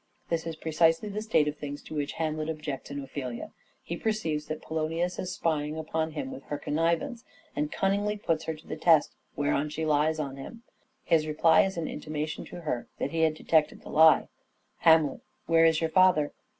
[0.29, 3.51] This is precisely the state of things to which Hamlet objects in Ophelia.
[3.83, 7.23] He perceives that Polonius is spying upon him with her connivance,
[7.55, 10.63] and cunningly puts her to the test; whereon she lies to him.
[11.03, 14.29] His reply is an intimation to her that he had detected the lie.
[14.77, 15.21] Hamlet.
[15.45, 16.33] Where is your father